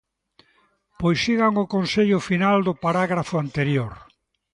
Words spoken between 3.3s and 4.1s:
anterior.